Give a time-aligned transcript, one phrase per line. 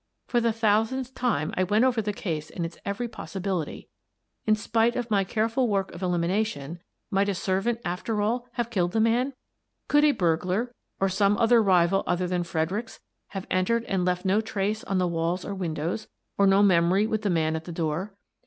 [0.25, 3.87] For the thousandth time, I went over the case and its every possibility.
[4.47, 6.79] In spite of my careful work of elimi nation,
[7.11, 9.33] might a servant, after all, have killed the man?
[9.87, 12.99] Could a burglar, or some other rival than 1 86 Miss Frances Baird, Detective Fredericks,
[13.27, 17.21] have entered and left no trace on the walls or windows, or no memory with
[17.21, 18.15] the man at the door?